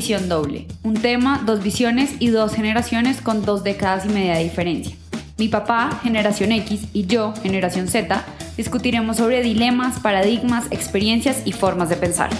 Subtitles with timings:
[0.00, 4.44] Visión Doble, un tema, dos visiones y dos generaciones con dos décadas y media de
[4.44, 4.96] diferencia.
[5.36, 8.24] Mi papá, generación X, y yo, generación Z,
[8.56, 12.30] discutiremos sobre dilemas, paradigmas, experiencias y formas de pensar.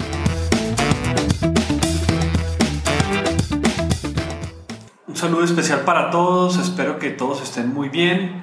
[5.07, 8.41] Un saludo especial para todos, espero que todos estén muy bien.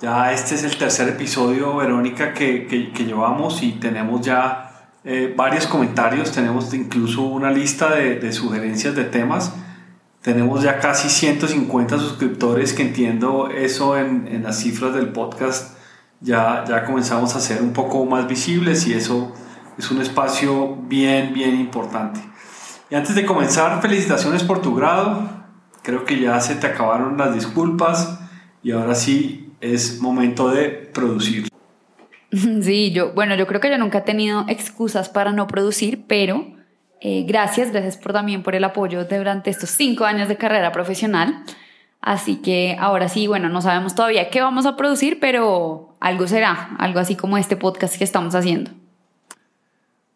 [0.00, 4.73] Ya este es el tercer episodio, Verónica, que, que llevamos y tenemos ya
[5.04, 9.52] eh, varios comentarios, tenemos incluso una lista de, sugerencias de temas.
[10.22, 15.76] Tenemos ya casi 150 suscriptores que entiendo eso en, en, las cifras del podcast.
[16.20, 19.34] Ya, ya comenzamos a ser un poco más visibles y eso
[19.76, 22.20] es un espacio bien, bien importante.
[22.88, 25.28] Y antes de comenzar, felicitaciones por tu grado.
[25.82, 28.20] Creo que ya se te acabaron las disculpas
[28.62, 31.53] y ahora sí es momento de producir.
[32.62, 36.46] Sí, yo, bueno, yo creo que yo nunca he tenido excusas para no producir, pero
[37.00, 41.44] eh, gracias, gracias por también por el apoyo durante estos cinco años de carrera profesional.
[42.00, 46.76] Así que ahora sí, bueno, no sabemos todavía qué vamos a producir, pero algo será,
[46.78, 48.72] algo así como este podcast que estamos haciendo.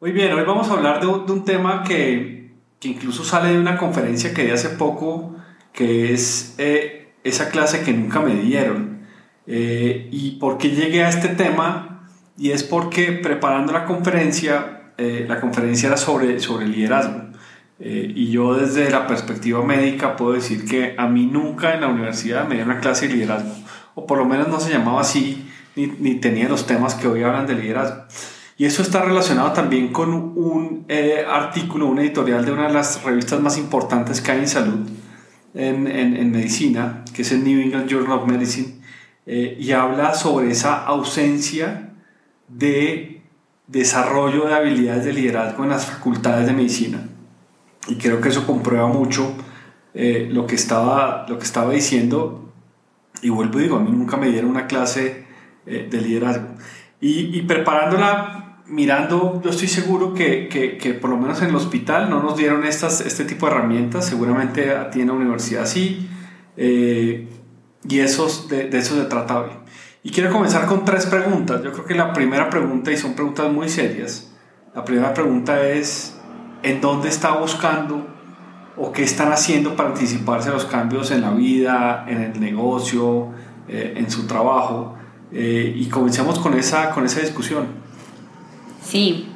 [0.01, 3.53] Muy bien, hoy vamos a hablar de un, de un tema que, que, incluso sale
[3.53, 5.35] de una conferencia que di hace poco,
[5.73, 9.01] que es eh, esa clase que nunca me dieron.
[9.47, 11.88] Eh, ¿Y por qué llegué a este tema?
[12.39, 17.23] Y es porque preparando la conferencia, eh, la conferencia era sobre, sobre liderazgo.
[17.81, 21.89] Eh, y yo desde la perspectiva médica puedo decir que a mí nunca en la
[21.89, 23.53] universidad me dieron una clase de liderazgo,
[23.95, 27.25] o por lo menos no se llamaba así, ni, ni tenía los temas que hoy
[27.25, 28.05] hablan de liderazgo.
[28.57, 33.03] Y eso está relacionado también con un eh, artículo, un editorial de una de las
[33.03, 34.89] revistas más importantes que hay en salud,
[35.55, 38.79] en, en, en medicina, que es el New England Journal of Medicine,
[39.27, 41.88] y habla sobre esa ausencia
[42.49, 43.23] de
[43.67, 47.07] desarrollo de habilidades de liderazgo en las facultades de medicina.
[47.87, 49.35] Y creo que eso comprueba mucho
[49.95, 52.53] eh, lo, que estaba, lo que estaba diciendo.
[53.23, 55.27] Y vuelvo y digo, a mí nunca me dieron una clase
[55.67, 56.49] eh, de liderazgo.
[57.01, 62.21] Y, preparándola, mirando, yo estoy seguro que, que, por lo menos en el hospital no
[62.21, 64.07] nos dieron estas, este tipo de herramientas.
[64.07, 66.09] Seguramente a en la universidad sí.
[66.57, 67.29] Eh,
[67.89, 69.47] y esos, de, de eso se trata.
[70.09, 71.63] Y quiero comenzar con tres preguntas.
[71.63, 74.33] Yo creo que la primera pregunta, y son preguntas muy serias,
[74.75, 76.19] la primera pregunta es,
[76.63, 78.07] ¿en dónde está buscando
[78.79, 83.35] o qué están haciendo para anticiparse a los cambios en la vida, en el negocio,
[83.69, 84.95] eh, en su trabajo?
[85.31, 87.67] Eh, y comencemos con esa, con esa discusión.
[88.83, 89.29] Sí,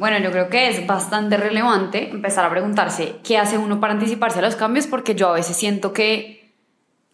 [0.00, 4.40] bueno, yo creo que es bastante relevante empezar a preguntarse qué hace uno para anticiparse
[4.40, 6.37] a los cambios, porque yo a veces siento que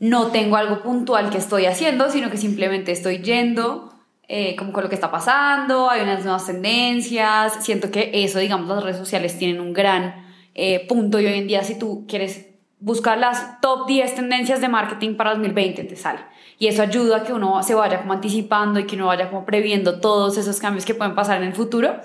[0.04, 3.90] no tengo algo puntual que estoy haciendo, sino que simplemente estoy yendo
[4.28, 8.68] eh, como con lo que está pasando, hay unas nuevas tendencias, siento que eso, digamos,
[8.68, 12.48] las redes sociales tienen un gran eh, punto y hoy en día si tú quieres
[12.80, 16.20] buscar las top 10 tendencias de marketing para 2020 te sale.
[16.58, 19.46] Y eso ayuda a que uno se vaya como anticipando y que uno vaya como
[19.46, 21.96] previendo todos esos cambios que pueden pasar en el futuro.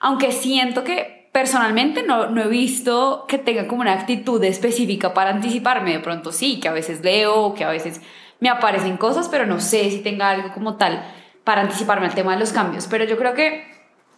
[0.00, 5.30] Aunque siento que personalmente no, no, he visto que tenga como una actitud específica para
[5.30, 5.90] anticiparme.
[5.90, 8.00] De pronto sí, que a veces leo, que a veces
[8.38, 11.04] me aparecen cosas, pero no sé si tenga algo como tal
[11.42, 12.86] para anticiparme al tema de los cambios.
[12.86, 13.64] Pero yo creo que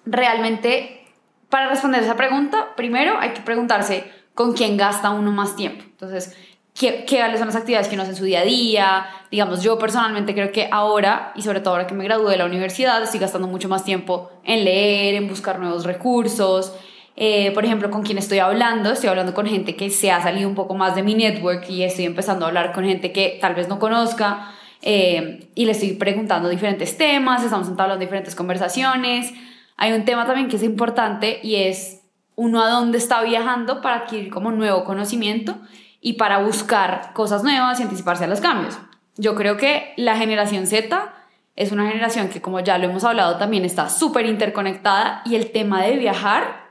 [0.05, 1.07] realmente
[1.49, 5.85] para responder esa pregunta, primero hay que preguntarse con quién gasta uno más tiempo.
[5.85, 6.37] Entonces,
[6.79, 9.07] ¿qué, qué son las actividades que uno hace en su día a día?
[9.31, 12.45] Digamos, yo personalmente creo que ahora, y sobre todo ahora que me gradué de la
[12.45, 16.75] universidad, estoy gastando mucho más tiempo en leer, en buscar nuevos recursos,
[17.17, 20.49] eh, por ejemplo, con quien estoy hablando, estoy hablando con gente que se ha salido
[20.49, 23.55] un poco más de mi network y estoy empezando a hablar con gente que tal
[23.55, 29.33] vez no conozca eh, y le estoy preguntando diferentes temas, estamos hablando diferentes conversaciones.
[29.79, 32.03] Hay un tema también que es importante y es
[32.35, 35.57] uno a dónde está viajando para adquirir como nuevo conocimiento
[36.03, 38.79] y para buscar cosas nuevas y anticiparse a los cambios.
[39.17, 41.15] Yo creo que la generación Z
[41.57, 45.51] es una generación que, como ya lo hemos hablado, también está súper interconectada y el
[45.51, 46.66] tema de viajar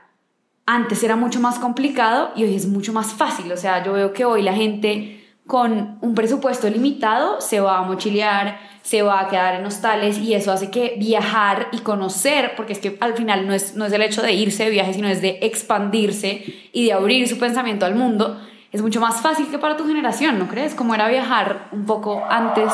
[0.66, 3.50] antes era mucho más complicado y hoy es mucho más fácil.
[3.52, 7.82] O sea, yo veo que hoy la gente con un presupuesto limitado se va a
[7.82, 12.72] mochilear, se va a quedar en hostales y eso hace que viajar y conocer, porque
[12.72, 15.06] es que al final no es, no es el hecho de irse de viaje, sino
[15.08, 18.40] es de expandirse y de abrir su pensamiento al mundo,
[18.72, 20.74] es mucho más fácil que para tu generación, ¿no crees?
[20.74, 22.72] Como era viajar un poco antes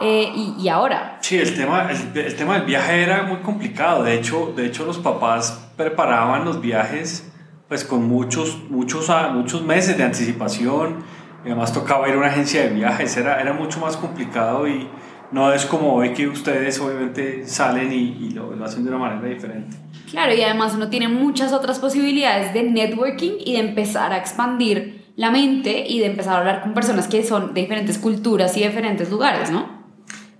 [0.00, 1.18] eh, y, y, ahora.
[1.20, 4.02] Sí, el tema, el, el, tema del viaje era muy complicado.
[4.02, 7.30] De hecho, de hecho, los papás preparaban los viajes
[7.68, 11.04] pues con muchos, muchos, ah, muchos meses de anticipación.
[11.44, 13.16] Y además tocaba ir a una agencia de viajes.
[13.16, 14.88] Era, era mucho más complicado y,
[15.30, 19.28] no es como hoy que ustedes obviamente salen y, lo, lo, hacen de una manera
[19.28, 19.76] diferente.
[20.10, 25.04] Claro, y además uno tiene muchas otras posibilidades de networking y de empezar a expandir
[25.16, 28.62] la mente y de empezar a hablar con personas que son de diferentes culturas y
[28.62, 29.77] diferentes lugares, ¿no?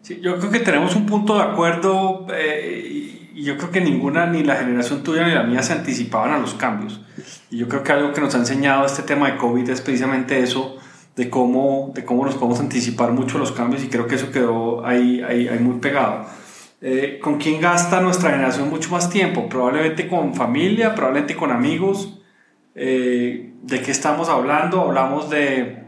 [0.08, 4.24] Sí, yo creo que tenemos un punto de acuerdo eh, y yo creo que ninguna,
[4.24, 7.02] ni la generación tuya ni la mía se anticipaban a los cambios.
[7.50, 10.42] Y yo creo que algo que nos ha enseñado este tema de COVID es precisamente
[10.42, 10.78] eso,
[11.14, 14.30] de cómo, de cómo nos podemos anticipar mucho a los cambios y creo que eso
[14.30, 16.24] quedó ahí, ahí, ahí muy pegado.
[16.80, 19.46] Eh, ¿Con quién gasta nuestra generación mucho más tiempo?
[19.46, 22.18] Probablemente con familia, probablemente con amigos.
[22.74, 24.80] Eh, ¿De qué estamos hablando?
[24.80, 25.82] Hablamos de,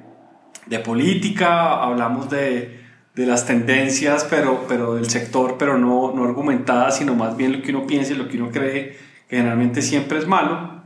[0.66, 2.79] de política, hablamos de,
[3.20, 7.62] de, las tendencias, pero, pero del sector, pero no, no argumentadas, sino más bien lo
[7.62, 8.96] que uno piensa y lo que uno cree que
[9.28, 10.82] generalmente siempre es malo.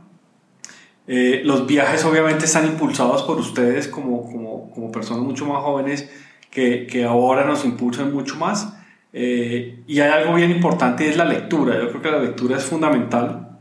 [1.07, 6.09] Eh, los viajes obviamente están impulsados por ustedes como, como, como personas mucho más jóvenes
[6.49, 8.75] que, que ahora nos impulsan mucho más.
[9.13, 11.79] Eh, y hay algo bien importante y es la lectura.
[11.79, 13.59] Yo creo que la lectura es fundamental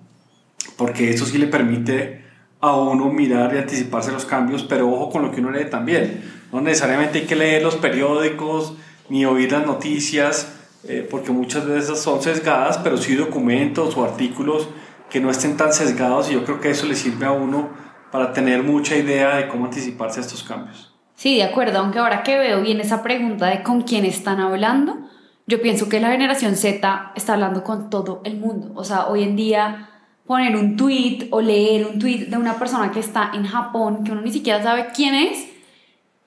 [0.77, 2.25] porque eso sí le permite
[2.61, 6.23] a uno mirar y anticiparse los cambios, pero ojo con lo que uno lee también.
[6.55, 8.75] No necesariamente hay que leer los periódicos
[9.09, 10.55] ni oír las noticias,
[10.85, 14.69] eh, porque muchas veces son sesgadas, pero sí documentos o artículos
[15.11, 17.71] que no estén tan sesgados y yo creo que eso le sirve a uno
[18.13, 20.95] para tener mucha idea de cómo anticiparse a estos cambios.
[21.17, 25.09] Sí, de acuerdo, aunque ahora que veo bien esa pregunta de con quién están hablando,
[25.49, 28.71] yo pienso que la generación Z está hablando con todo el mundo.
[28.77, 29.91] O sea, hoy en día
[30.25, 34.13] poner un tweet o leer un tweet de una persona que está en Japón, que
[34.13, 35.54] uno ni siquiera sabe quién es,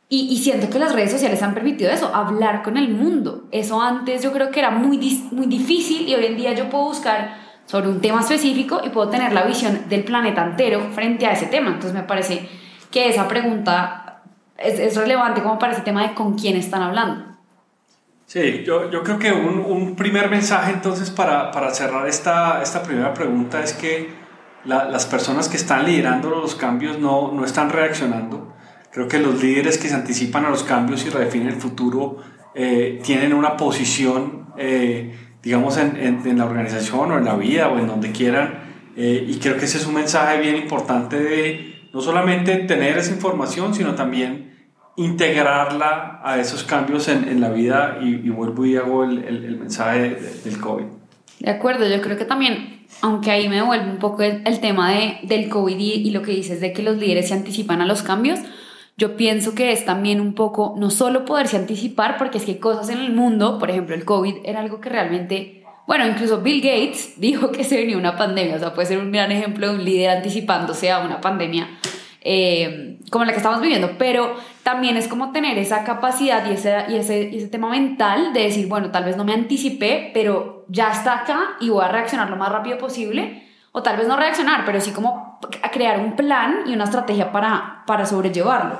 [0.09, 3.47] y, y, siento que las redes sociales han permitido eso, hablar con el mundo.
[3.51, 4.97] Eso antes yo creo que era muy,
[5.31, 9.09] muy difícil y hoy en día yo puedo buscar sobre un tema específico y puedo
[9.09, 11.67] tener la visión del planeta entero frente a ese tema.
[11.67, 12.47] Entonces me parece
[12.89, 14.23] que esa pregunta
[14.57, 17.25] es, es relevante como para ese tema de con quién están hablando.
[18.25, 22.83] Sí, yo, yo creo que un, un, primer mensaje entonces para, para, cerrar esta, esta
[22.83, 24.09] primera pregunta es que
[24.65, 28.53] la, las personas que están liderando los cambios no, no están reaccionando.
[28.97, 32.17] Creo que los líderes que se anticipan a los cambios y redefinen el futuro
[32.55, 37.69] eh, tienen una posición, eh, digamos, en, en, en, la organización o en la vida
[37.69, 38.55] o en donde quieran.
[38.95, 43.13] Eh, y creo que ese es un mensaje bien importante de no solamente tener esa
[43.13, 48.77] información, sino también integrarla a esos cambios en, en la vida y, y, vuelvo y
[48.77, 50.85] hago el, el, el mensaje del COVID.
[51.39, 54.91] De acuerdo, yo creo que también, aunque ahí me vuelve un poco el, el tema
[54.91, 57.85] de, del COVID y, y, lo que dices de que los líderes se anticipan a
[57.85, 58.39] los cambios,
[58.97, 62.57] yo pienso que es también un poco, no solo poderse anticipar, porque es que hay
[62.57, 66.61] cosas en el mundo, por ejemplo, el COVID era algo que realmente, bueno, incluso Bill
[66.61, 69.75] Gates dijo que se venía una pandemia, o sea, puede ser un gran ejemplo de
[69.75, 71.69] un líder anticipándose a una pandemia
[72.29, 76.85] eh, como la que estamos viviendo, pero también es como tener esa capacidad y ese,
[76.89, 80.91] y ese, ese tema mental de decir, bueno, tal vez no me anticipé, pero ya
[80.91, 84.65] está acá y voy a reaccionar lo más rápido posible, o tal vez no reaccionar,
[84.65, 85.26] pero sí como
[85.61, 88.79] a crear un plan y una estrategia para, para sobrellevarlo.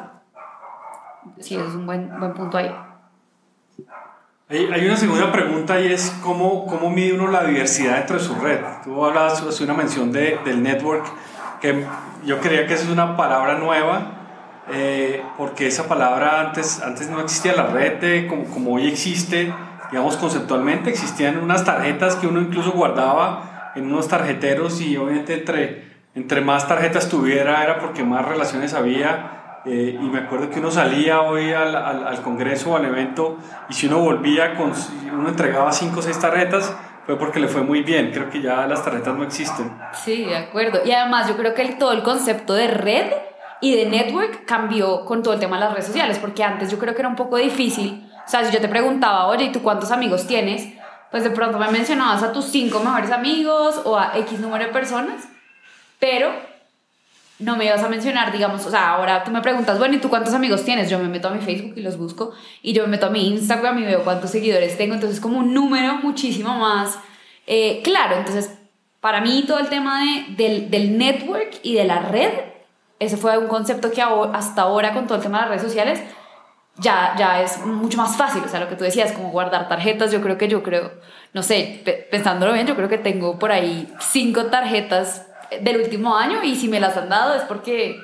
[1.40, 2.74] Sí, es un buen, buen punto ahí.
[4.50, 8.24] Hay, hay una segunda pregunta y es cómo, cómo mide uno la diversidad dentro de
[8.24, 8.60] su red.
[8.84, 11.06] Tú hablabas, hace una mención de, del network,
[11.60, 11.86] que
[12.26, 14.14] yo creía que esa es una palabra nueva,
[14.70, 19.54] eh, porque esa palabra antes, antes no existía la red como, como hoy existe,
[19.92, 25.97] digamos conceptualmente, existían unas tarjetas que uno incluso guardaba en unos tarjeteros y obviamente entre,
[26.18, 29.62] entre más tarjetas tuviera era porque más relaciones había.
[29.66, 33.38] Eh, y me acuerdo que uno salía hoy al, congreso o al evento
[33.70, 34.72] y si uno volvía, con,
[35.14, 38.12] uno entregaba cinco o seis tarjetas, fue porque le fue muy bien.
[38.12, 39.72] Creo que ya las tarjetas no existen.
[39.94, 40.80] Sí, de acuerdo.
[40.86, 43.12] Y además yo creo que el, todo el concepto de red
[43.62, 46.80] y de network cambió con todo el tema de las redes sociales, porque antes yo
[46.80, 48.10] creo que era un poco difícil.
[48.26, 50.68] O sea, si yo te preguntaba, oye, ¿y tú cuántos amigos tienes?
[51.12, 54.72] Pues de pronto me mencionabas a tus cinco mejores amigos o a X número de
[54.72, 55.28] personas,
[56.00, 56.32] pero
[57.40, 60.10] no me ibas a mencionar, digamos, o sea, ahora tú me preguntas, bueno, ¿y tú
[60.10, 60.90] cuántos amigos tienes?
[60.90, 63.28] Yo me meto a mi Facebook y los busco, y yo me meto a mi
[63.28, 66.98] Instagram y veo cuántos seguidores tengo, entonces como un número muchísimo más
[67.48, 68.52] eh, claro, entonces
[69.00, 72.32] para mí todo el tema de, del, del network y de la red,
[73.00, 76.02] ese fue un concepto que hasta ahora con todo el tema de las redes sociales
[76.76, 80.12] ya, ya es mucho más fácil, o sea, lo que tú decías, como guardar tarjetas,
[80.12, 80.92] yo creo que yo creo,
[81.34, 85.27] no sé, pensándolo bien, yo creo que tengo por ahí cinco tarjetas
[85.62, 88.00] del último año y si me las han dado es porque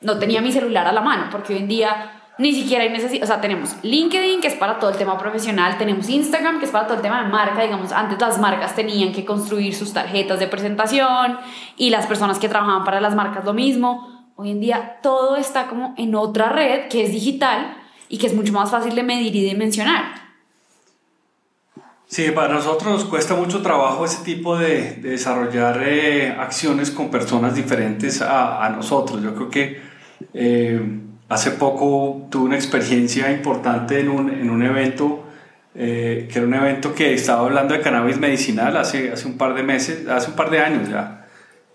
[0.00, 3.24] no tenía mi celular a la mano, porque hoy en día ni siquiera hay necesidad,
[3.24, 6.70] o sea, tenemos LinkedIn, que es para todo el tema profesional, tenemos Instagram, que es
[6.70, 10.40] para todo el tema de marca, digamos, antes las marcas tenían que construir sus tarjetas
[10.40, 11.38] de presentación
[11.76, 14.32] y las personas que trabajaban para las marcas lo mismo.
[14.36, 17.76] Hoy en día todo está como en otra red que es digital
[18.08, 20.21] y que es mucho más fácil de medir y de mencionar.
[22.12, 27.54] Sí, para nosotros nos cuesta mucho trabajo ese tipo de, desarrollar eh, acciones con personas
[27.54, 29.22] diferentes a, a, nosotros.
[29.22, 29.80] Yo creo que
[30.34, 30.78] eh,
[31.30, 35.24] hace poco tuve una experiencia importante en un, en un evento,
[35.74, 39.54] eh, que era un evento que estaba hablando de cannabis medicinal hace, hace un par
[39.54, 41.26] de meses, hace un par de años ya.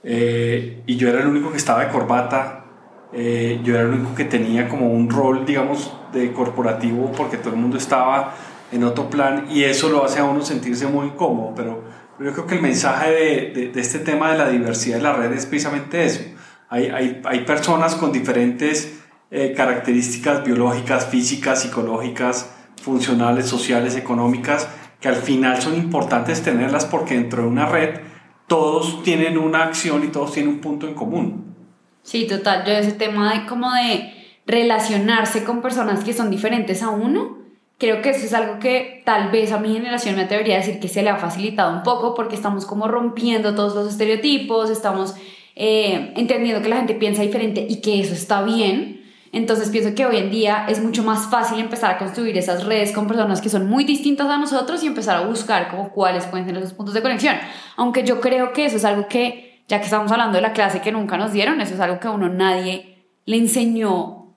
[0.03, 2.63] y yo era el único que estaba de corbata,
[3.11, 7.59] yo era el único que tenía como un rol, digamos, de corporativo, porque todo el
[7.59, 8.35] mundo estaba
[8.71, 11.83] en otro plan y eso lo hace a uno sentirse muy cómodo, pero,
[12.19, 15.31] yo creo que el mensaje de, de, este tema de la diversidad de la red
[15.33, 16.21] es precisamente eso.
[16.67, 22.49] Hay, hay, hay personas con diferentes eh, características biológicas, físicas, psicológicas,
[22.81, 24.67] funcionales, sociales, económicas,
[24.99, 27.99] que al final son importantes tenerlas porque dentro de una red
[28.47, 31.55] todos tienen una acción y todos tienen un punto en común.
[32.03, 32.63] Sí, total.
[32.65, 34.13] Yo ese tema de como de
[34.45, 37.37] relacionarse con personas que son diferentes a uno,
[37.77, 40.79] Creo que eso es algo que tal vez a mi generación me atrevería a decir
[40.79, 45.13] que se le ha facilitado un poco porque estamos como rompiendo todos los estereotipos, estamos
[45.55, 49.03] eh, entendiendo que la gente piensa diferente y que eso está bien.
[49.31, 52.91] Entonces pienso que hoy en día es mucho más fácil empezar a construir esas redes
[52.91, 56.47] con personas que son muy distintas a nosotros y empezar a buscar como cuáles pueden
[56.47, 57.35] ser esos puntos de conexión.
[57.75, 60.81] Aunque yo creo que eso es algo que, ya que estamos hablando de la clase
[60.81, 64.33] que nunca nos dieron, eso es algo que a uno nadie le enseñó.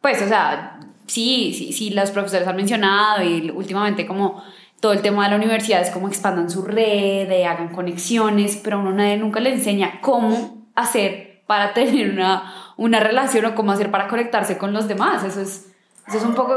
[0.00, 0.78] Pues, o sea,
[1.12, 4.42] sí, sí, sí, los profesores han mencionado y últimamente como
[4.80, 8.80] todo el tema de la universidad es como expandan su red, hagan conexiones, pero a
[8.80, 13.90] uno nadie nunca le enseña cómo hacer para tener una, una relación o cómo hacer
[13.90, 15.22] para conectarse con los demás.
[15.22, 15.72] Eso es,
[16.08, 16.54] eso es un poco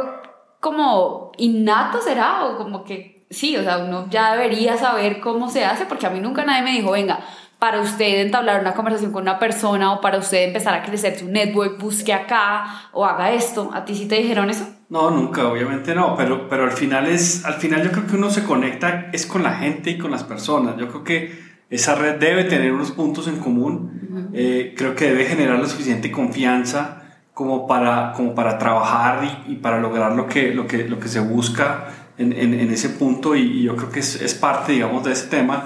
[0.62, 2.46] como innato, ¿será?
[2.46, 6.10] O como que sí, o sea, uno ya debería saber cómo se hace, porque a
[6.10, 7.20] mí nunca nadie me dijo, venga,
[7.60, 11.28] para usted entablar una conversación con una persona o para usted empezar a crecer su
[11.30, 13.72] network, busque acá o haga esto.
[13.74, 14.68] ¿A ti sí te dijeron eso?
[14.90, 18.30] No, nunca, obviamente no, pero, pero al, final es, al final yo creo que uno
[18.30, 20.78] se conecta es con la gente y con las personas.
[20.78, 25.26] Yo creo que esa red debe tener unos puntos en común, eh, creo que debe
[25.26, 27.02] generar la suficiente confianza
[27.34, 31.20] como para, como para trabajar y, para lograr lo que, lo que, lo que se
[31.20, 35.12] busca en, en, ese punto y, y, yo creo que es, es parte, digamos, de
[35.12, 35.66] ese tema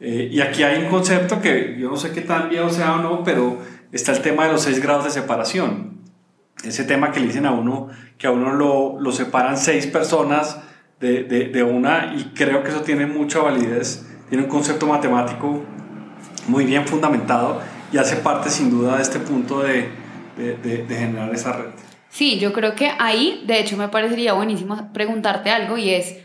[0.00, 2.98] eh, y aquí hay un concepto que yo no sé qué tan viejo sea o
[2.98, 3.58] no, pero
[3.92, 5.98] está el tema de los seis grados de separación.
[6.62, 10.58] Ese tema que le dicen a uno, que a uno lo, lo separan seis personas
[11.00, 15.62] de, de, de, una, y creo que eso tiene mucha validez, tiene un concepto matemático
[16.48, 17.60] muy bien fundamentado
[17.92, 19.88] y hace parte sin duda de este punto de,
[20.36, 21.70] de generar esa red.
[22.10, 26.16] Sí, yo creo que ahí, de hecho, me parecería buenísimo preguntarte algo y es,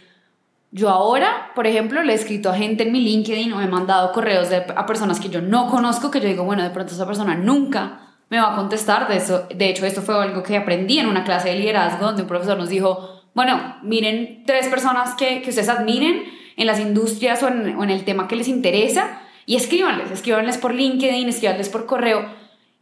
[0.73, 4.11] yo ahora, por ejemplo, le he escrito a gente en mi LinkedIn o he mandado
[4.11, 7.35] correos a personas que yo no conozco, que yo digo, bueno, de pronto esa persona
[7.35, 9.07] nunca me va a contestar.
[9.07, 12.23] De, eso, de hecho, esto fue algo que aprendí en una clase de liderazgo donde
[12.23, 16.23] un profesor nos dijo, bueno, miren tres personas que, que ustedes admiren
[16.57, 21.29] en las industrias o en, el tema que les interesa y escríbanles, escríbanles por LinkedIn,
[21.29, 22.25] escríbanles por correo.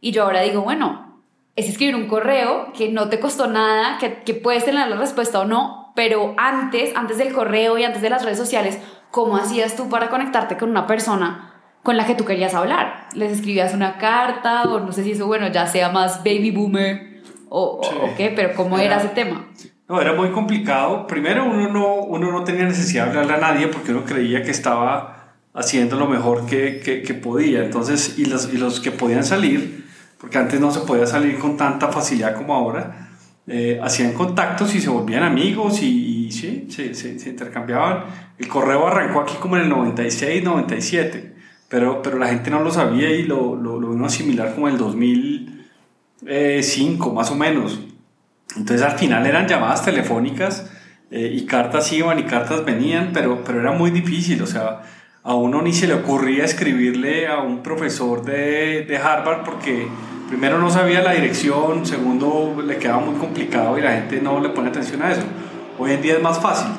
[0.00, 1.20] Y yo ahora digo, bueno,
[1.56, 5.40] es escribir un correo que no te costó nada, que, que puedes tener la respuesta
[5.40, 8.78] o no, pero antes, antes del correo y antes de las redes sociales,
[9.10, 13.08] ¿cómo hacías tú para conectarte con una persona con la que tú querías hablar?
[13.14, 17.22] ¿Les escribías una carta o no sé si eso, bueno, ya sea más baby boomer
[17.48, 19.46] o, o qué, pero cómo era, ese tema?
[19.88, 21.06] No, era muy complicado.
[21.06, 24.50] Primero, uno no, uno no tenía necesidad de hablarle a nadie porque uno creía que
[24.50, 27.62] estaba haciendo lo mejor que, que, que podía.
[27.62, 29.86] Entonces, y los, y los que podían salir,
[30.18, 33.01] porque antes no se podía salir con tanta facilidad como ahora,
[33.46, 38.04] eh, hacían contactos y se volvían amigos y, sí, se, se, intercambiaban.
[38.38, 41.34] El correo arrancó aquí como en el 96, 97,
[41.68, 44.68] pero, pero la gente no lo sabía y lo, lo, lo vino a asimilar como
[44.68, 47.80] en el 2005, más o menos.
[48.56, 50.70] Entonces al final eran llamadas telefónicas
[51.10, 54.80] eh, y cartas iban y cartas venían, pero, pero era muy difícil, o sea,
[55.24, 59.86] a uno ni se le ocurría escribirle a un profesor de, de Harvard porque
[60.32, 64.48] primero no sabía la dirección, segundo le quedaba muy complicado y la gente no le
[64.48, 65.24] pone atención a eso.
[65.78, 66.72] Hoy en día es más fácil.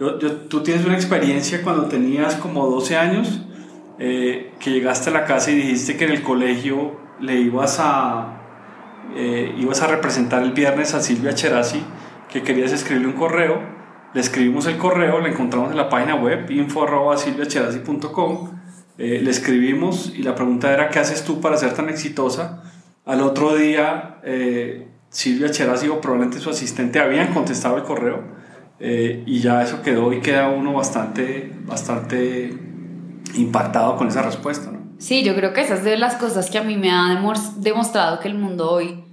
[0.00, 3.42] Yo, tú tienes una experiencia cuando tenías como 12 años,
[4.00, 8.40] eh, que llegaste a la casa y dijiste que en el colegio le ibas a,
[9.14, 11.84] eh, ibas a representar el viernes a Silvia Cherasi,
[12.28, 13.60] que querías escribirle un correo.
[14.14, 18.50] Le escribimos el correo, le encontramos en la página web info.silviacherasi.com.
[18.98, 22.64] Eh, le escribimos y la pregunta era, ¿qué haces tú para ser tan exitosa?
[23.06, 28.22] Al otro día, eh, Silvia Cherasi o probablemente su asistente habían contestado el correo
[28.78, 32.52] eh, y ya eso quedó y queda uno bastante, bastante
[33.34, 34.70] impactado con esa respuesta.
[34.70, 34.80] ¿no?
[34.98, 37.18] Sí, yo creo que esas es de las cosas que a mí me ha
[37.56, 39.04] demostrado que el mundo hoy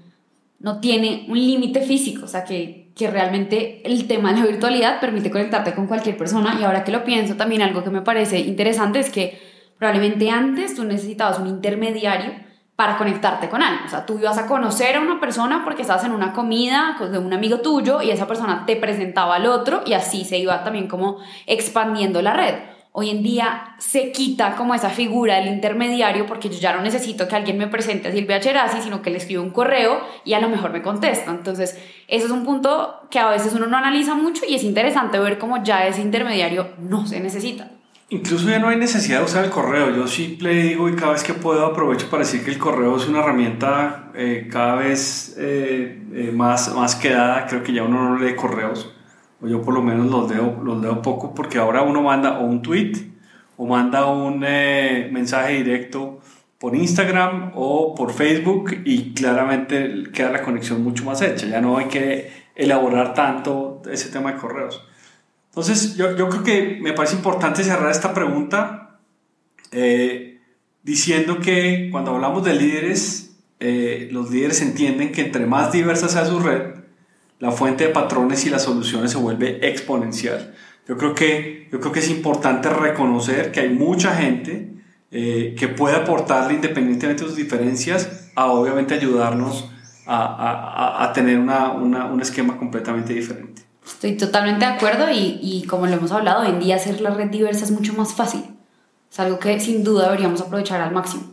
[0.60, 5.00] no tiene un límite físico, o sea que que realmente el tema de la virtualidad
[5.00, 8.40] permite conectarte con cualquier persona y ahora que lo pienso también algo que me parece
[8.40, 9.40] interesante es que
[9.80, 12.32] probablemente antes tú necesitabas un intermediario
[12.76, 13.86] para conectarte con alguien.
[13.86, 17.18] O sea, tú ibas a conocer a una persona porque estabas en una comida de
[17.18, 20.88] un amigo tuyo y esa persona te presentaba al otro y así se iba también
[20.88, 22.56] como expandiendo la red.
[22.96, 27.28] Hoy en día se quita como esa figura del intermediario porque yo ya no necesito
[27.28, 30.40] que alguien me presente a Silvia Cherasi, sino que le escribo un correo y a
[30.40, 31.32] lo mejor me contesta.
[31.32, 35.18] Entonces, eso es un punto que a veces uno no analiza mucho y es interesante
[35.18, 37.72] ver cómo ya ese intermediario no se necesita.
[38.10, 39.96] Incluso ya no hay necesidad de usar el correo.
[39.96, 42.96] Yo sí le digo y cada vez que puedo aprovecho para decir que el correo
[42.98, 47.48] es una herramienta eh, cada vez eh, eh, más, más quedada.
[47.48, 48.94] Creo que ya uno no lee correos
[49.42, 52.46] o yo por lo menos los leo, los leo poco, porque ahora uno manda o
[52.46, 52.94] un tweet
[53.58, 56.22] o manda un mensaje directo
[56.64, 61.78] por Instagram o por Facebook y claramente queda la conexión mucho más hecha, ya no
[61.78, 64.88] hay que elaborar tanto ese tema de correos.
[65.54, 68.98] Entonces yo, yo creo que me parece importante cerrar esta pregunta
[69.72, 70.42] eh,
[70.82, 76.26] diciendo que cuando hablamos de líderes, eh, los líderes entienden que entre más diversa sea
[76.26, 76.74] su red,
[77.38, 80.56] la fuente de patrones y las soluciones se vuelve exponencial.
[80.88, 84.74] Yo creo que, yo creo que es importante reconocer que hay mucha gente
[85.12, 89.70] eh, que puede aportarle independientemente de sus diferencias a obviamente ayudarnos
[90.08, 93.62] a, a, a tener una, una, un esquema completamente diferente.
[93.86, 97.12] Estoy totalmente de acuerdo y, y, como lo hemos hablado, hoy en día hacer la
[97.12, 98.44] red diversa es mucho más fácil.
[99.12, 101.24] Es algo que sin duda deberíamos aprovechar al máximo.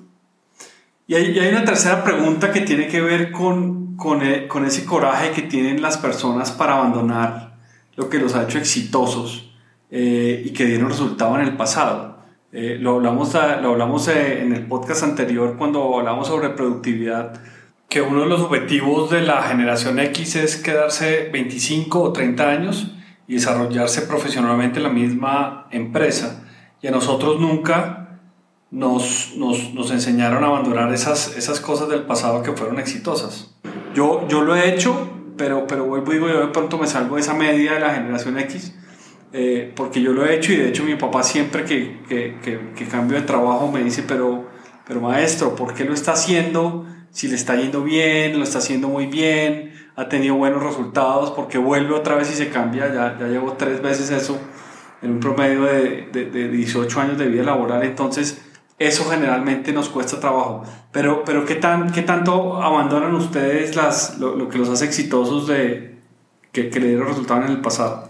[1.07, 4.65] Y hay, y hay una tercera pregunta que tiene que ver con con, e, con,
[4.65, 7.55] ese coraje que tienen las personas para abandonar
[7.97, 9.53] lo que los ha hecho exitosos
[9.91, 12.17] eh, y que dieron resultado en el pasado.
[12.51, 17.35] Eh, lo hablamos, lo hablamos eh, en el podcast anterior cuando hablamos sobre productividad,
[17.91, 22.93] que uno de los objetivos de la generación X es quedarse 25 o 30 años
[23.27, 26.45] y desarrollarse profesionalmente en la misma empresa.
[26.81, 28.21] Y a nosotros nunca
[28.71, 33.57] nos, nos, nos enseñaron a abandonar esas, esas cosas del pasado que fueron exitosas.
[33.93, 37.17] Yo, yo lo he hecho, pero, pero vuelvo y digo, yo de pronto me salgo
[37.17, 38.73] de esa media de la generación X,
[39.33, 42.37] eh, porque yo lo he hecho y de hecho mi papá siempre que, que,
[42.77, 44.49] que, cambio de trabajo me dice, pero,
[44.87, 46.87] pero maestro, ¿por qué lo está haciendo?
[47.11, 51.59] Si le está yendo bien, lo está haciendo muy bien, ha tenido buenos resultados, porque
[51.59, 54.39] vuelve otra vez y se cambia, ya, ya llevo tres veces eso
[55.03, 58.43] en un promedio de, de, de 18 años de vida laboral, entonces
[58.81, 60.65] eso generalmente nos cuesta trabajo.
[60.91, 65.99] Pero, pero ¿qué, tan, qué tanto abandonan ustedes las, lo, que los hace exitosos de,
[66.51, 68.09] que, que le dieron resultados en el pasado?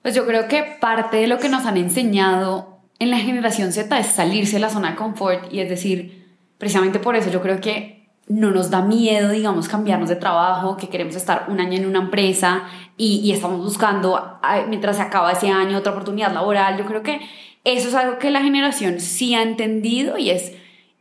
[0.00, 3.98] Pues yo creo que parte de lo que nos han enseñado en la generación Z
[3.98, 6.24] es salirse de la zona de confort y es decir,
[6.56, 10.88] precisamente por eso yo creo que no nos da miedo, digamos, cambiarnos de trabajo, que
[10.88, 12.62] queremos estar un año en una empresa
[12.96, 16.78] y, y estamos buscando, mientras se acaba ese año, otra oportunidad laboral.
[16.78, 17.20] Yo creo que
[17.64, 20.52] eso es algo que la generación sí ha entendido y es,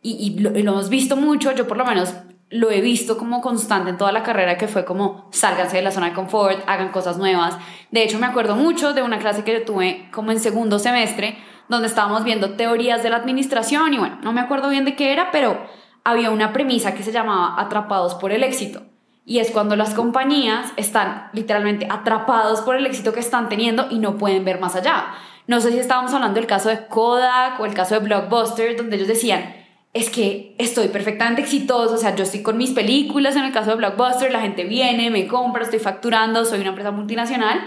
[0.03, 2.13] y, lo, hemos visto mucho, yo por lo menos
[2.49, 5.91] lo he visto como constante en toda la carrera que fue como sálganse de la
[5.91, 7.57] zona de confort, hagan cosas nuevas.
[7.91, 11.37] De hecho, me acuerdo mucho de una clase que yo tuve como en segundo semestre,
[11.69, 15.13] donde estábamos viendo teorías de la administración y bueno, no me acuerdo bien de qué
[15.13, 15.65] era, pero
[16.03, 18.81] había una premisa que se llamaba atrapados por el éxito.
[19.25, 23.99] Y es cuando las compañías están literalmente atrapados por el éxito que están teniendo y
[23.99, 25.13] no pueden ver más allá.
[25.47, 28.95] No sé si estábamos hablando del caso de Kodak o el caso de Blockbuster, donde
[28.95, 29.55] ellos decían,
[29.93, 33.71] es que estoy perfectamente exitoso, o sea, yo estoy con mis películas, en el caso
[33.71, 37.59] de Blockbuster, la gente viene, me compra, estoy facturando, soy una empresa multinacional,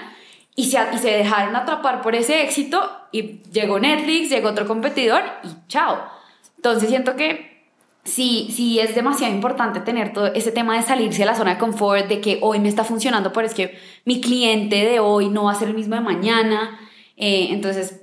[0.56, 5.22] y se, y se dejaron atrapar por ese éxito, y llegó Netflix, llegó otro competidor,
[5.42, 6.02] y chao.
[6.56, 7.53] Entonces siento que
[8.04, 11.58] sí, sí es demasiado importante tener todo ese tema de salirse de la zona de
[11.58, 15.44] confort, de que hoy me está funcionando, pero es que mi cliente de hoy no
[15.44, 16.78] va a ser el mismo de mañana,
[17.16, 18.00] eh, entonces,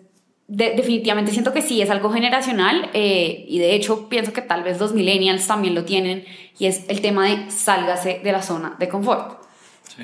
[0.48, 4.80] definitivamente siento que sí es algo generacional eh, y de hecho pienso que tal vez
[4.80, 6.26] los millennials también lo tienen
[6.60, 9.42] y es el tema de sálgase de la zona de confort.
[9.96, 10.04] Sí.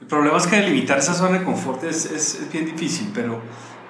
[0.00, 3.40] El problema es que delimitar esa zona de confort es, es, bien difícil, pero,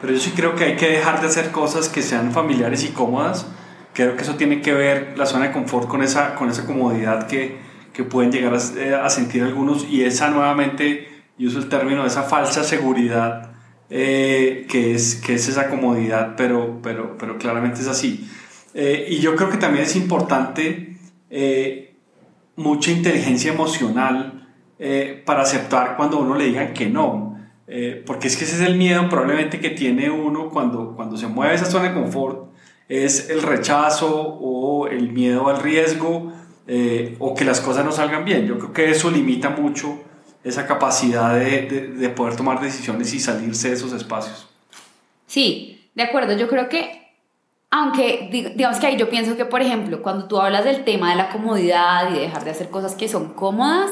[0.00, 2.88] pero yo sí creo que hay que dejar de hacer cosas que sean familiares y
[2.88, 3.46] cómodas.
[3.92, 7.26] Creo que eso tiene que ver la zona de confort con esa, con esa comodidad
[7.26, 7.58] que,
[7.92, 12.06] que pueden llegar a, eh, a sentir algunos y esa nuevamente, y uso el término,
[12.06, 13.52] esa falsa seguridad
[13.94, 18.26] eh, que, es, que es esa comodidad, pero, pero, pero claramente es así.
[18.72, 20.96] Eh, y yo creo que también es importante
[21.28, 21.94] eh,
[22.56, 24.38] mucha inteligencia emocional
[25.24, 27.38] para aceptar cuando uno le digan que no.
[28.04, 31.54] porque es que ese es el miedo probablemente que tiene uno cuando, cuando se mueve
[31.54, 32.51] esa zona de confort,
[32.92, 36.32] es el rechazo o el miedo al riesgo
[37.18, 38.46] o que las cosas no salgan bien.
[38.46, 39.98] Yo creo que eso limita mucho
[40.44, 44.48] esa capacidad de, de, poder tomar decisiones y salirse de esos espacios.
[45.26, 47.02] Sí, de acuerdo, yo creo que
[47.74, 51.16] aunque digamos que ahí yo pienso que, por ejemplo, cuando tú hablas del tema de
[51.16, 53.90] la comodidad y de dejar de hacer cosas que son cómodas,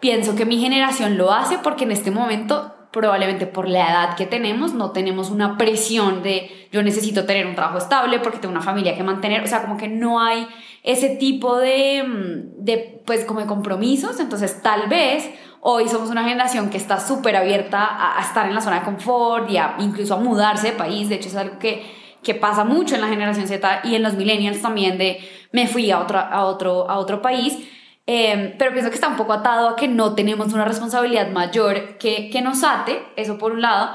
[0.00, 4.24] pienso que mi generación lo hace porque en este momento probablemente por la edad que
[4.24, 8.62] tenemos, no tenemos una presión de yo necesito tener un trabajo estable porque tengo una
[8.62, 10.46] familia que mantener, o sea, como que no hay
[10.84, 15.28] ese tipo de, mm, de pues como compromisos, entonces tal vez
[15.60, 19.50] hoy somos una generación que está súper abierta a, estar en la zona de confort
[19.50, 21.84] y a, incluso a mudarse de país, de hecho es algo que,
[22.22, 25.18] que pasa mucho en la generación Z y en los millennials también de
[25.50, 27.58] me fui a, otro, a, otro, a otro país
[28.06, 31.96] Em, pero pienso que está un poco atado a que no tenemos una responsabilidad mayor
[31.98, 33.90] que, que nos ate, eso por un lado.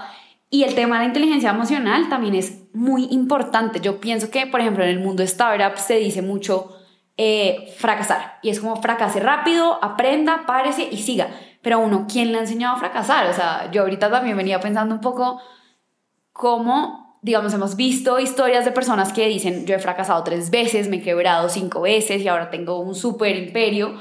[0.49, 3.79] Y el tema de la inteligencia emocional también es muy importante.
[3.81, 6.75] Yo pienso que, por ejemplo, en el mundo de startups se dice mucho
[7.17, 8.39] eh, fracasar.
[8.41, 11.27] Y es como fracase rápido, aprenda, párese y siga.
[11.61, 13.27] Pero a uno, ¿quién le ha enseñado a fracasar?
[13.29, 15.39] O sea, yo ahorita también venía pensando un poco
[16.31, 20.97] cómo digamos, hemos visto historias de personas que dicen, yo he fracasado tres veces, me
[20.97, 23.95] he quebrado cinco veces y ahora tengo un super imperio.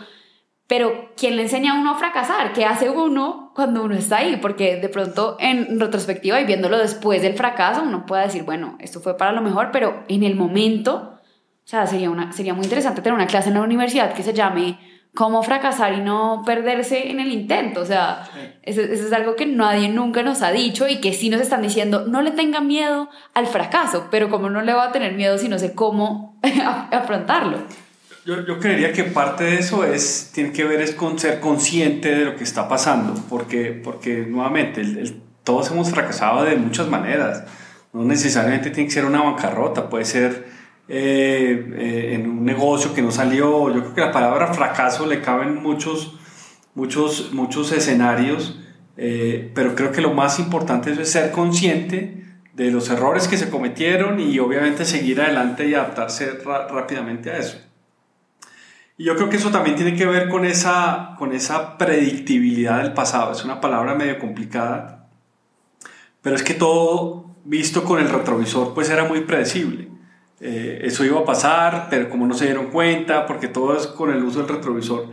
[0.69, 2.53] Pero ¿quién le enseña a uno a fracasar?
[2.53, 4.37] ¿Qué hace uno cuando uno está ahí?
[4.37, 9.01] Porque de pronto en retrospectiva y viéndolo después del fracaso, uno puede decir, bueno, esto
[9.01, 11.21] fue para lo mejor, pero en el momento, o
[11.65, 14.79] sea, sería, una, sería muy interesante tener una clase en la universidad que se llame
[15.19, 17.81] cómo fracasar y no perderse en el intento.
[17.81, 18.31] O sea,
[18.63, 22.05] eso, es algo que nadie nunca nos ha dicho y que sí nos están diciendo,
[22.07, 25.49] no le tenga miedo al fracaso, pero como no le va a tener miedo si
[25.49, 26.39] no sé cómo
[26.93, 27.59] afrontarlo.
[28.25, 32.15] Yo, yo, creería que parte de eso es, tiene que ver es con ser consciente
[32.15, 34.85] de lo que está pasando, porque, porque nuevamente,
[35.43, 37.43] todos hemos fracasado de muchas maneras.
[37.93, 40.47] No necesariamente tiene que ser una bancarrota, puede ser
[40.91, 43.69] eh, eh, en un negocio que no salió.
[43.75, 46.19] Yo creo que la palabra fracaso le caben muchos,
[46.75, 48.59] muchos, muchos escenarios,
[48.97, 52.25] eh, pero creo que lo más importante es ser consciente
[52.55, 57.59] de los errores que se cometieron y obviamente seguir adelante y adaptarse rápidamente a eso.
[58.97, 62.95] Y yo creo que eso también tiene que ver con esa, con esa predictibilidad del
[62.95, 63.33] pasado.
[63.33, 65.09] Es una palabra medio complicada,
[66.21, 69.88] pero es que todo visto con el retrovisor pues era muy predecible.
[70.41, 74.11] Eh, eso iba a pasar, pero como no se dieron cuenta, porque todo es con
[74.11, 75.07] el uso del retrovisor.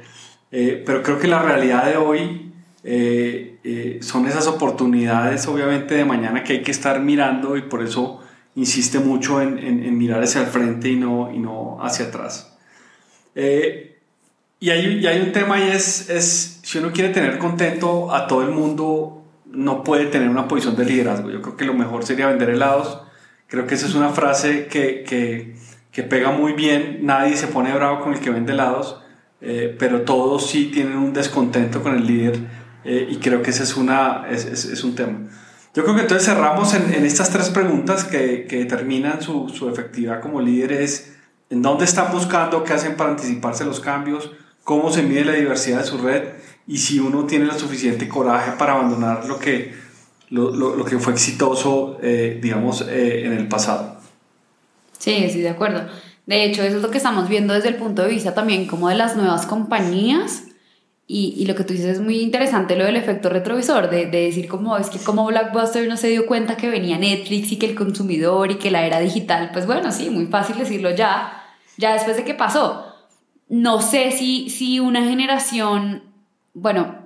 [0.52, 2.52] Eh, pero creo que la realidad de hoy
[2.84, 8.22] eh, son esas oportunidades, obviamente, de mañana que hay que estar mirando y por eso
[8.56, 12.56] insiste mucho en, mirar hacia el frente y no, y no hacia atrás.
[13.36, 18.28] y, hay, y hay un tema y es, es, si uno quiere tener contento a
[18.28, 21.32] todo el mundo, no puede tener una posición de liderazgo.
[21.32, 23.00] Yo creo que lo mejor sería vender helados
[23.56, 25.56] Creo que esa es una frase que, que,
[25.90, 27.00] que pega muy bien.
[27.04, 29.00] Nadie se pone bravo con el que vende helados,
[29.40, 32.38] eh, pero todos sí tienen un descontento con el líder
[32.84, 35.20] eh, y creo que ese es, una, es, es, un tema.
[35.74, 39.70] Yo creo que entonces cerramos en, en estas tres preguntas que, que determinan su, su,
[39.70, 41.16] efectividad como líderes.
[41.50, 42.62] ¿En dónde están buscando?
[42.66, 44.34] ¿Qué hacen para anticiparse los cambios?
[44.66, 46.24] ¿Cómo se mide la diversidad de su red?
[46.68, 49.85] Y si uno tiene el suficiente coraje para abandonar lo que
[50.30, 53.98] lo, lo, lo que fue exitoso, eh, digamos, eh, en el pasado.
[54.98, 55.88] Sí, sí, de acuerdo.
[56.26, 58.90] De hecho, eso es lo que estamos viendo desde el punto de vista también como
[58.90, 60.44] de las nuevas compañías.
[61.08, 64.22] Y, y, lo que tú dices es muy interesante, lo del efecto retrovisor, de, de,
[64.22, 67.68] decir como es que como Blackbuster no se dio cuenta que venía Netflix y que
[67.68, 71.44] el consumidor y que la era digital, pues bueno, sí, muy fácil decirlo ya,
[71.78, 72.88] ya después de que pasó.
[73.48, 76.06] No sé si, si una generación,
[76.56, 77.05] bueno,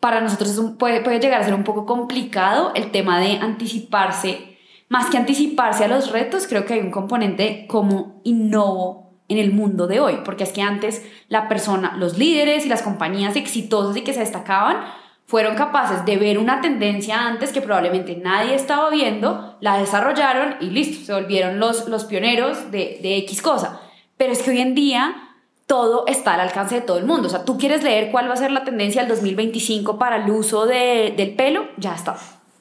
[0.00, 4.58] para nosotros puede, puede llegar a ser un poco complicado el tema de anticiparse.
[4.88, 9.52] Más que anticiparse a los retos, creo que hay un componente como innovo en el
[9.52, 13.96] mundo de hoy, porque es que antes la persona, los líderes y las compañías exitosas
[13.96, 14.78] y que se destacaban,
[15.26, 20.70] fueron capaces de ver una tendencia antes que probablemente nadie estaba viendo, la desarrollaron y
[20.70, 23.82] listo, se volvieron los, los pioneros de, de X cosa.
[24.16, 25.27] Pero es que hoy en día
[25.68, 27.28] todo está al alcance de todo el mundo.
[27.28, 30.30] O sea, tú quieres leer cuál va a ser la tendencia del 2025 para el
[30.30, 32.16] uso del pelo, ya está.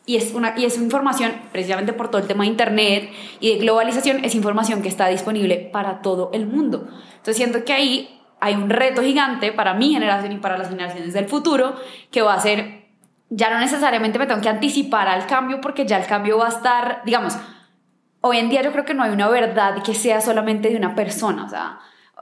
[0.06, 3.60] Y es, una, y es información, precisamente por todo el tema de Internet y de
[3.60, 6.88] globalización, es información que está disponible para todo el mundo.
[7.12, 11.14] Entonces siento que ahí hay un reto gigante para mi generación y para las generaciones
[11.14, 11.76] del futuro,
[12.12, 12.90] que va a ser,
[13.30, 16.50] ya no necesariamente me tengo que anticipar al cambio porque ya el cambio va a
[16.50, 17.38] estar, digamos,
[18.20, 20.94] hoy en día yo creo que no hay una verdad que sea solamente de una
[20.94, 21.80] persona, o sea,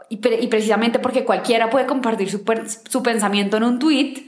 [0.10, 2.44] y, precisamente porque cualquiera puede compartir su,
[2.90, 4.24] su, pensamiento en un tweet,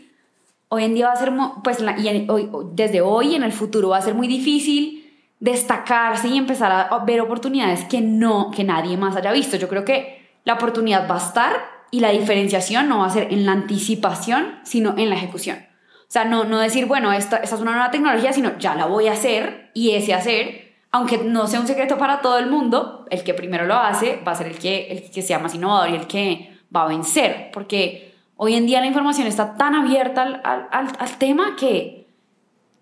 [0.69, 1.31] hoy en día va a ser,
[1.63, 5.03] pues y hoy, desde hoy en el futuro va a ser muy difícil
[5.39, 9.57] destacarse y empezar a ver oportunidades que no, que nadie más haya visto.
[9.57, 11.53] Yo creo que la oportunidad va a estar
[11.91, 15.57] y la diferenciación no va a ser en la anticipación, sino en la ejecución.
[16.01, 18.85] O sea, no, no decir, bueno, esta, esta es una nueva tecnología, sino ya la
[18.85, 20.66] voy a hacer y ese hacer,
[20.97, 24.31] aunque no sea un secreto para todo el mundo, el que primero lo hace va
[24.31, 27.49] a ser el que, el que sea más innovador y el que va a vencer,
[27.53, 32.07] porque hoy en día la información está tan abierta al, al, al tema que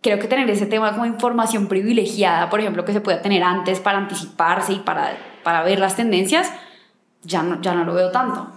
[0.01, 3.79] creo que tener ese tema como información privilegiada, por ejemplo, que se pueda tener antes
[3.79, 6.49] para anticiparse y para, para ver las tendencias,
[7.23, 8.47] ya no, ya no lo veo tanto.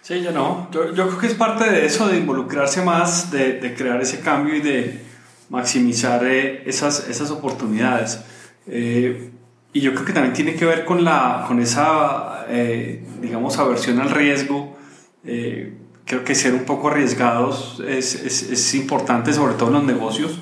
[0.00, 0.68] Sí, yo no.
[0.70, 4.20] Yo, yo, creo que es parte de eso, de involucrarse más, de, de crear ese
[4.20, 5.04] cambio y de
[5.50, 8.20] maximizar eh, esas, esas oportunidades.
[8.66, 9.30] Eh,
[9.72, 14.00] y yo creo que también tiene que ver con, la, con esa, eh, digamos, aversión
[14.00, 14.76] al riesgo.
[15.24, 20.38] creo que ser un poco arriesgados es, es, es importante, sobre todo en los negocios.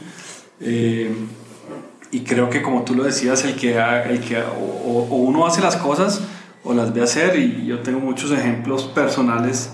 [0.61, 5.63] y creo que como tú lo decías, el que, el que o, o uno hace
[5.63, 6.21] las cosas
[6.65, 9.73] o las ve hacer y yo tengo muchos ejemplos personales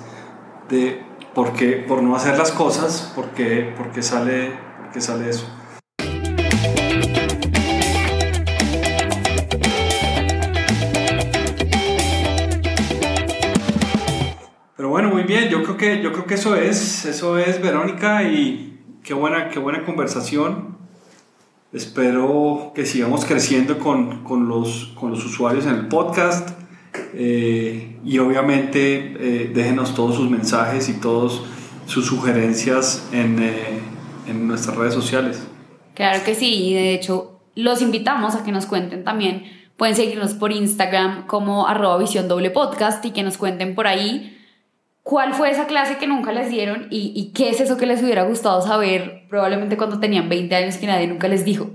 [0.69, 1.03] de
[1.35, 5.29] por qué, por no hacer las cosas, por qué, por qué sale, por qué sale
[5.31, 5.47] eso.
[15.79, 20.77] Que, yo creo que eso es, eso es Verónica y qué buena, qué buena conversación.
[21.73, 26.51] Espero que sigamos creciendo con, con, los, con los usuarios en el podcast
[27.15, 31.41] eh, y obviamente eh, déjenos todos sus mensajes y todas
[31.87, 33.81] sus sugerencias en, eh,
[34.27, 35.47] en, nuestras redes sociales.
[35.95, 39.45] Claro que sí, y de hecho los invitamos a que nos cuenten también.
[39.77, 44.38] Pueden seguirnos por Instagram como arroba visión doble podcast y que nos cuenten por ahí
[45.09, 48.03] cuál fue esa clase que nunca les dieron y, y qué es eso que les
[48.03, 51.71] hubiera gustado saber probablemente cuando tenían 20 años que nadie nunca les dijo.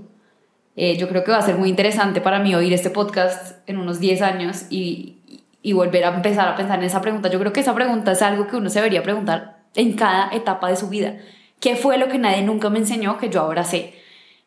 [0.76, 3.78] Eh, yo creo que va a ser muy interesante para mí oír este podcast en
[3.78, 5.16] unos 10 años y,
[5.62, 7.28] y volver a empezar a pensar en esa pregunta.
[7.28, 10.68] Yo creo que esa pregunta es algo que uno se debería preguntar en cada etapa
[10.68, 11.16] de su vida.
[11.58, 13.94] ¿Qué fue lo que nadie nunca me enseñó que yo ahora sé?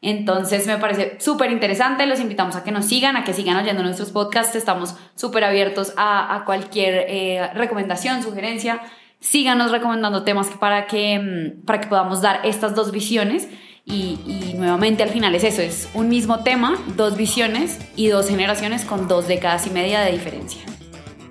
[0.01, 3.81] Entonces me parece súper interesante, los invitamos a que nos sigan, a que sigan oyendo
[3.81, 8.81] nuestros podcasts, estamos súper abiertos a, cualquier eh, recomendación, sugerencia,
[9.19, 13.47] síganos recomendando temas para que, mm, para que podamos dar estas dos visiones
[13.85, 18.83] y, nuevamente al final es eso, es un mismo tema, dos visiones y dos generaciones
[18.83, 20.61] con dos décadas y media de diferencia.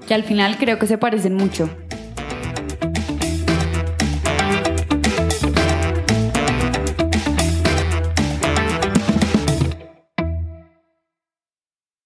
[0.09, 1.69] Que al final creo que se parecen mucho.